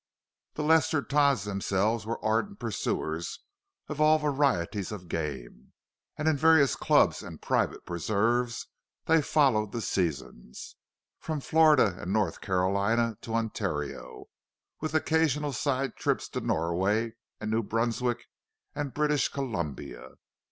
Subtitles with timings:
[0.55, 3.37] The Lester Todds themselves were ardent pursuers
[3.87, 5.73] of all varieties of game,
[6.17, 8.65] and in various clubs and private preserves
[9.05, 10.75] they followed the seasons,
[11.19, 14.25] from Florida and North Carolina to Ontario,
[14.79, 18.25] with occasional side trips to Norway, and New Brunswick,
[18.73, 20.13] and British Columbia.